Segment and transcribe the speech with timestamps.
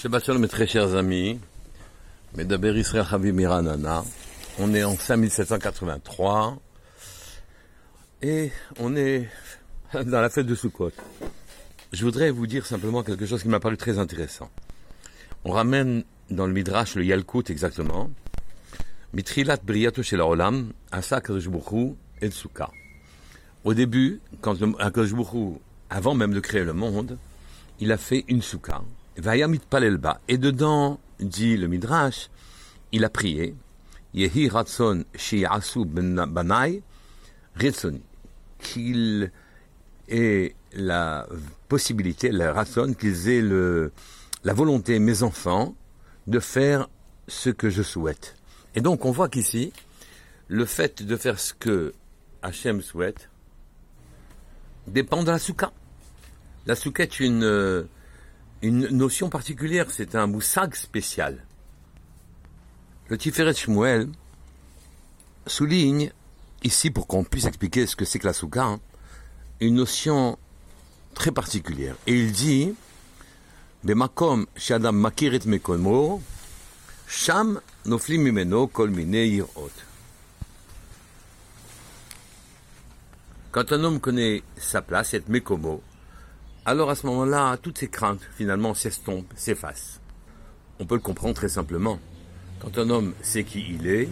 [0.00, 1.38] Shabbat Shalom mes très chers amis,
[2.34, 4.02] Israël Chavi Miranana,
[4.58, 6.58] on est en 5783
[8.22, 9.28] et on est
[9.92, 10.92] dans la fête de Sukkot.
[11.92, 14.48] Je voudrais vous dire simplement quelque chose qui m'a paru très intéressant.
[15.44, 18.10] On ramène dans le Midrash le Yalkut exactement,
[19.12, 22.70] Mitrilat Briyato Shel Olam, Asa et le Sukkah.
[23.64, 24.56] Au début, quand
[25.90, 27.18] avant même de créer le monde,
[27.80, 28.80] il a fait une Sukkah
[29.16, 30.20] Vayamit Palelba.
[30.28, 32.30] Et dedans, dit le Midrash,
[32.92, 33.54] il a prié,
[34.14, 36.82] Yehi Ratson Shiasu Banai
[37.56, 38.02] Retsoni.
[38.58, 39.32] Qu'il
[40.08, 41.26] ait la
[41.68, 43.92] possibilité, la Ratson, qu'ils aient le,
[44.44, 45.74] la volonté, mes enfants,
[46.26, 46.88] de faire
[47.28, 48.36] ce que je souhaite.
[48.74, 49.72] Et donc, on voit qu'ici,
[50.48, 51.94] le fait de faire ce que
[52.42, 53.30] Hachem souhaite
[54.86, 55.72] dépend de la soukha.
[56.66, 57.86] La soukha est une,
[58.62, 61.44] une notion particulière, c'est un moussag spécial.
[63.08, 64.08] Le Tiferet Shmuel
[65.46, 66.12] souligne,
[66.62, 68.80] ici pour qu'on puisse expliquer ce que c'est que la souka, hein,
[69.60, 70.38] une notion
[71.14, 71.96] très particulière.
[72.06, 72.74] Et il dit,
[73.82, 75.10] Bemakom shadam
[75.46, 76.22] mekomo,
[77.08, 79.42] sham noflim mimeno kol mine
[83.50, 85.82] Quand un homme connaît sa place, cette mekomo,
[86.66, 90.00] alors à ce moment-là, toutes ces craintes, finalement, s'estompent, s'effacent.
[90.78, 91.98] On peut le comprendre très simplement.
[92.60, 94.08] Quand un homme sait qui il est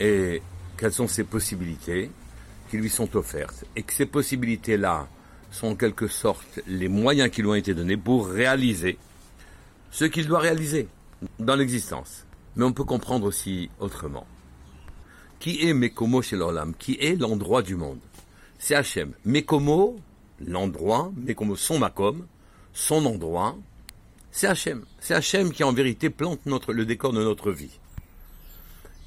[0.00, 0.42] et
[0.76, 2.10] quelles sont ses possibilités
[2.70, 5.06] qui lui sont offertes, et que ces possibilités-là
[5.52, 8.98] sont en quelque sorte les moyens qui lui ont été donnés pour réaliser
[9.92, 10.88] ce qu'il doit réaliser
[11.38, 12.26] dans l'existence.
[12.56, 14.26] Mais on peut comprendre aussi autrement.
[15.38, 18.00] Qui est Mekomo chez l'Olam Qui est l'endroit du monde?
[18.58, 19.12] C'est Hachem.
[19.24, 19.96] Mekomo,
[20.44, 22.26] l'endroit, mais comme son makom,
[22.72, 23.56] son endroit,
[24.30, 24.84] c'est Hachem.
[25.00, 27.78] C'est Hachem qui en vérité plante le décor de notre vie.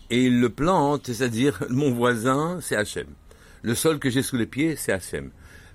[0.09, 3.08] Et il le plante, c'est-à-dire mon voisin, c'est Hachem.
[3.61, 5.30] Le sol que j'ai sous les pieds, c'est Hachem.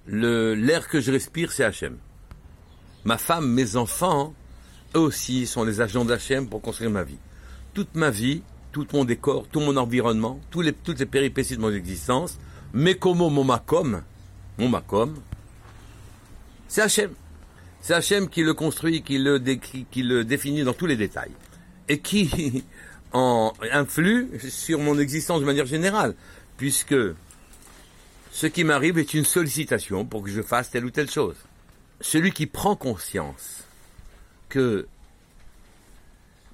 [0.07, 1.99] L'air que je respire, c'est Hachem.
[3.05, 4.35] Ma femme, mes enfants,
[4.97, 7.19] eux aussi sont les agents d'Hachem pour construire ma vie.
[7.75, 8.43] Toute ma vie,
[8.73, 12.39] tout mon décor, tout mon environnement, toutes les péripéties de mon existence,
[12.73, 14.03] mais comme mon makom,
[14.59, 15.15] mon makom,
[16.69, 17.15] c'est Hachem.
[17.81, 19.39] C'est qui le construit, qui le,
[20.25, 21.33] définit dans tous les détails.
[21.89, 22.65] Et qui
[23.13, 26.15] influe sur mon existence de manière générale.
[26.57, 26.97] Puisque
[28.33, 31.37] ce qui m'arrive est une sollicitation pour que je fasse telle ou telle chose.
[32.01, 33.65] Celui qui prend conscience
[34.49, 34.87] que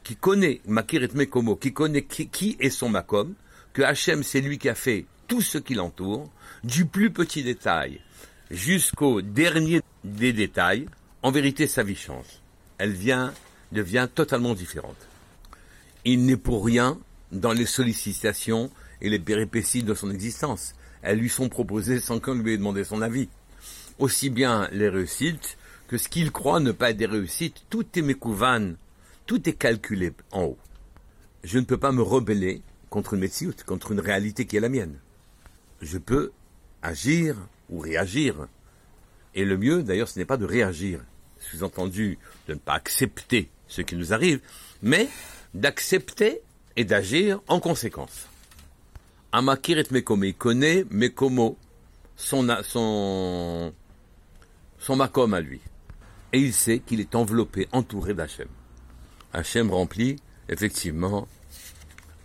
[0.02, 3.34] qui connaît Makir et Mekomo, qui connaît qui, qui, est son Makom,
[3.72, 6.28] que Hachem c'est lui qui a fait tout ce qui l'entoure,
[6.64, 8.00] du plus petit détail
[8.50, 10.86] jusqu'au dernier des détails,
[11.22, 12.26] en vérité, sa vie change.
[12.78, 13.32] Elle vient,
[13.72, 14.96] devient totalement différente.
[16.04, 16.98] Il n'est pour rien
[17.30, 20.74] dans les sollicitations et les péripéties de son existence.
[21.02, 23.28] Elles lui sont proposées sans qu'on lui ait demandé son avis.
[23.98, 25.56] Aussi bien les réussites
[25.88, 28.74] que ce qu'il croit ne pas être des réussites, tout est mécouvan,
[29.26, 30.58] tout est calculé en haut.
[31.44, 34.68] Je ne peux pas me rebeller contre une médecine, contre une réalité qui est la
[34.68, 34.98] mienne.
[35.80, 36.32] Je peux
[36.82, 37.36] agir
[37.70, 38.48] ou réagir.
[39.34, 41.00] Et le mieux, d'ailleurs, ce n'est pas de réagir,
[41.38, 44.40] sous-entendu de ne pas accepter ce qui nous arrive,
[44.82, 45.08] mais
[45.54, 46.40] d'accepter
[46.76, 48.26] et d'agir en conséquence.
[49.32, 51.56] Amakiret Mekome, il connaît Mekomo,
[52.16, 53.72] son, son,
[54.78, 55.60] son Makom à lui.
[56.32, 58.48] Et il sait qu'il est enveloppé, entouré d'Hachem.
[59.32, 60.16] Hachem remplit,
[60.48, 61.28] effectivement,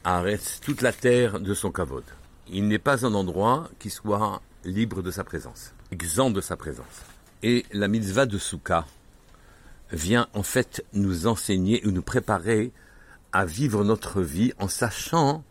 [0.04, 2.04] arrête toute la terre de son kavod.
[2.48, 7.04] Il n'est pas un endroit qui soit libre de sa présence, exempt de sa présence.
[7.44, 8.86] Et la mitzvah de Souka
[9.92, 12.72] vient en fait nous enseigner ou nous préparer
[13.32, 15.44] à vivre notre vie en sachant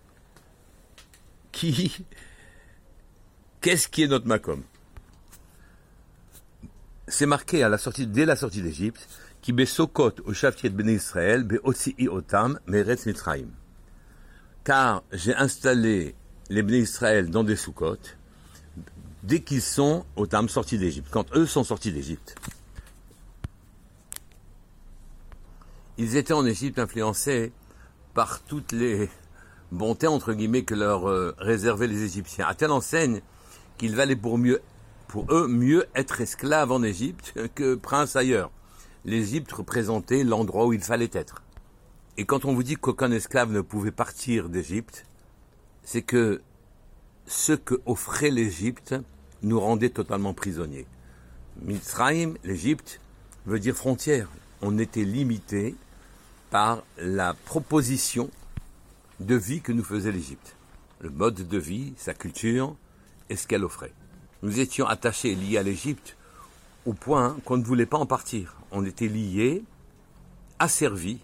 [1.52, 2.04] qui,
[3.60, 4.62] qu'est-ce qui est notre makom.
[7.06, 9.06] C'est marqué à la sortie, dès la sortie d'Égypte,
[9.42, 11.60] qui besokot au de ben Israël, be
[12.08, 13.48] otam, meretz mitzraim.
[14.64, 16.14] Car j'ai installé
[16.48, 17.98] les ben Israël dans des soukot,
[19.24, 22.36] dès qu'ils sont au Tam sortis d'Égypte, quand eux sont sortis d'Égypte.
[25.96, 27.52] Ils étaient en Égypte influencés
[28.12, 29.08] par toutes les
[29.72, 30.06] bontés
[30.64, 33.22] que leur euh, réservaient les Égyptiens, à telle enseigne
[33.78, 34.16] qu'il valait
[35.08, 38.50] pour eux mieux être esclaves en Égypte que prince ailleurs.
[39.06, 41.42] L'Égypte représentait l'endroit où il fallait être.
[42.16, 45.06] Et quand on vous dit qu'aucun esclave ne pouvait partir d'Égypte,
[45.82, 46.42] c'est que
[47.26, 48.94] ce que offrait l'Égypte
[49.44, 50.86] nous rendait totalement prisonniers.
[51.62, 53.00] Mitzrayim, l'Égypte,
[53.46, 54.28] veut dire frontière.
[54.62, 55.74] on était limité
[56.50, 58.30] par la proposition
[59.20, 60.56] de vie que nous faisait l'Égypte.
[61.00, 62.74] Le mode de vie, sa culture
[63.28, 63.92] et ce qu'elle offrait.
[64.42, 66.16] Nous étions attachés, liés à l'Égypte,
[66.86, 68.56] au point qu'on ne voulait pas en partir.
[68.70, 69.62] On était liés,
[70.58, 71.20] asservis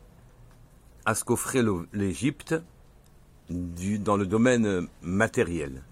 [1.07, 2.55] à ce qu'offrait l'Égypte
[3.49, 5.83] dans le domaine matériel.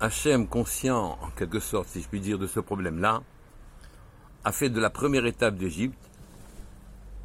[0.00, 3.22] Hachem, conscient en quelque sorte, si je puis dire, de ce problème-là,
[4.44, 5.98] a fait de la première étape d'Égypte,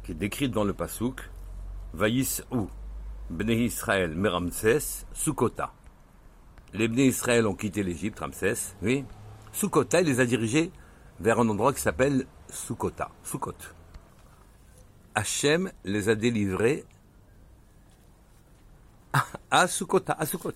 [0.04, 1.22] qui est décrite dans le Passouk,
[1.94, 2.68] Vaïs ou
[3.30, 5.72] Bnei Israël Meramses Sukota.
[6.74, 9.06] Les Bnei Israël ont quitté l'Égypte, Ramsès, oui.
[9.52, 10.70] Sukota, il les a dirigés
[11.18, 13.54] vers un endroit qui s'appelle Sukota, Sukot.
[15.14, 16.84] Hachem les a délivrés
[19.50, 20.52] à Sukota, à Sukot.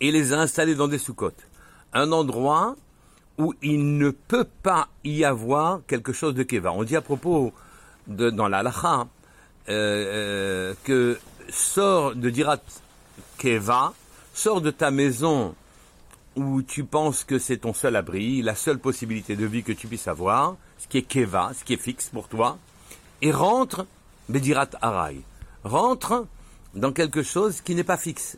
[0.00, 1.32] Et les a installés dans des Sukot.
[1.92, 2.76] Un endroit
[3.38, 6.72] où il ne peut pas y avoir quelque chose de Keva.
[6.72, 7.52] On dit à propos
[8.06, 9.04] de, dans la euh,
[9.68, 11.18] euh, que
[11.48, 12.58] sort de Dirat
[13.38, 13.92] Keva,
[14.32, 15.54] sors de ta maison
[16.36, 19.86] où tu penses que c'est ton seul abri, la seule possibilité de vie que tu
[19.86, 22.58] puisses avoir, ce qui est Keva, ce qui est fixe pour toi,
[23.22, 23.86] et rentre,
[24.28, 25.20] Bedirat Arai,
[25.62, 26.26] rentre
[26.74, 28.36] dans quelque chose qui n'est pas fixe,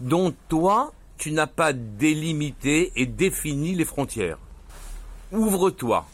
[0.00, 4.38] dont toi, tu n'as pas délimité et défini les frontières.
[5.32, 6.06] Ouvre-toi.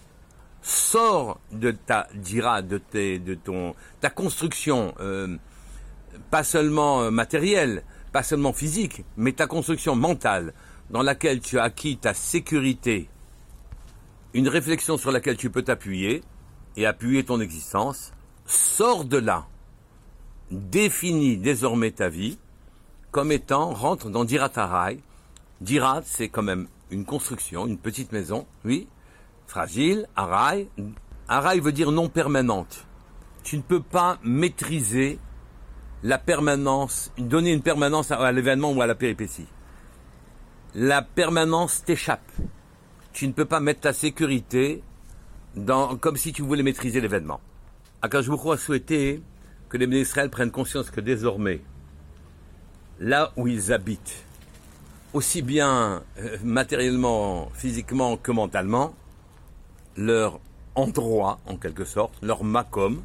[0.63, 5.37] Sors de ta dira, de, de ton, ta construction, euh,
[6.31, 7.83] pas seulement euh, matérielle,
[8.13, 10.53] pas seulement physique, mais ta construction mentale,
[10.91, 13.09] dans laquelle tu as acquis ta sécurité,
[14.35, 16.23] une réflexion sur laquelle tu peux t'appuyer
[16.77, 18.13] et appuyer ton existence,
[18.47, 19.47] sors de là.
[20.51, 22.39] Définis désormais ta vie,
[23.13, 24.99] comme étant, rentre dans Dirat Harai.
[25.61, 28.89] Dirat, c'est quand même une construction, une petite maison, oui,
[29.47, 30.69] fragile, Harai.
[31.29, 32.87] Harai veut dire non permanente.
[33.45, 35.19] Tu ne peux pas maîtriser
[36.03, 39.47] la permanence, donner une permanence à, l'événement ou à la péripétie.
[40.75, 42.33] La permanence t'échappe.
[43.13, 44.83] Tu ne peux pas mettre ta sécurité
[45.55, 47.41] dans, comme si tu voulais maîtriser l'événement.
[48.01, 49.23] Akash a souhaité
[49.69, 51.63] que les Israël prennent conscience que désormais,
[53.03, 54.25] là où ils habitent,
[55.13, 58.95] aussi bien euh, matériellement, physiquement que mentalement,
[59.97, 60.39] leur
[60.77, 63.03] endroit, en quelque sorte, leur makom,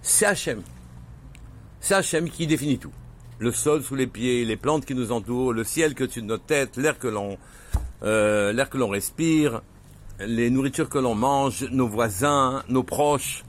[0.00, 0.62] c'est Hachem.
[1.78, 2.92] C'est Hachem qui définit tout.
[3.38, 6.26] Le sol sous les pieds, les plantes qui nous entourent, le ciel que au-dessus de
[6.26, 7.36] notre tête, l'air que l'on
[8.02, 9.60] euh, l'air que l'on respire,
[10.20, 13.44] les nourritures que l'on mange, nos voisins, nos proches,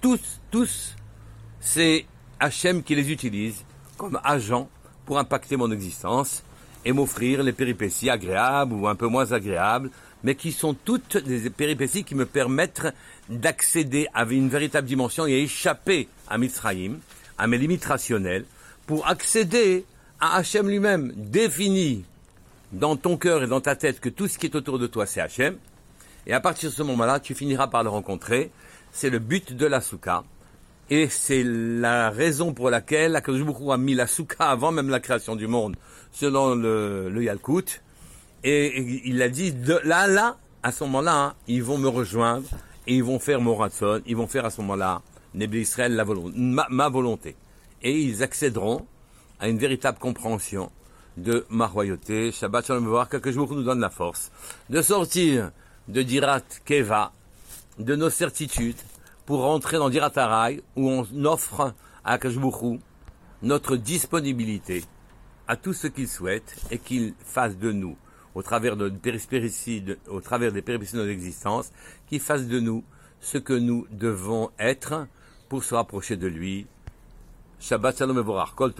[0.00, 0.96] tous, tous,
[1.60, 2.06] c'est
[2.40, 3.64] Hachem qui les utilise
[3.96, 4.68] comme agents
[5.10, 6.44] pour impacter mon existence
[6.84, 9.90] et m'offrir les péripéties agréables ou un peu moins agréables,
[10.22, 12.86] mais qui sont toutes des péripéties qui me permettent
[13.28, 17.00] d'accéder à une véritable dimension et échapper à Mitzrayim,
[17.38, 18.44] à mes limites rationnelles,
[18.86, 19.84] pour accéder
[20.20, 22.04] à Hachem lui-même, défini
[22.70, 25.06] dans ton cœur et dans ta tête que tout ce qui est autour de toi
[25.06, 25.56] c'est Hachem,
[26.28, 28.52] et à partir de ce moment-là, tu finiras par le rencontrer.
[28.92, 30.22] C'est le but de la soukha.
[30.92, 35.36] Et c'est la raison pour laquelle la a mis la soukha avant même la création
[35.36, 35.76] du monde,
[36.10, 37.80] selon le, le Yalkut.
[38.42, 42.48] Et, il a dit, de là, là, à ce moment-là, hein, ils vont me rejoindre
[42.88, 45.02] et ils vont faire mon ratson, ils vont faire à ce moment-là,
[45.34, 47.36] Nebé Israël, la volonté, ma, volonté.
[47.82, 48.84] Et ils accéderont
[49.38, 50.72] à une véritable compréhension
[51.16, 52.32] de ma royauté.
[52.32, 54.32] Shabbat Shalom voir que nous donne la force
[54.68, 55.52] de sortir
[55.86, 57.12] de Dirat Keva,
[57.78, 58.76] de nos certitudes,
[59.30, 61.72] pour rentrer dans Dirat Harai, où on offre
[62.02, 62.80] à Kajbuchu
[63.42, 64.82] notre disponibilité
[65.46, 67.96] à tout ce qu'il souhaite et qu'il fasse de nous,
[68.34, 68.90] au travers, de
[70.08, 71.70] au travers des péripéties de notre existence,
[72.08, 72.82] qu'il fasse de nous
[73.20, 75.06] ce que nous devons être
[75.48, 76.66] pour se rapprocher de lui.
[77.60, 78.74] Shabbat Shalom et Kol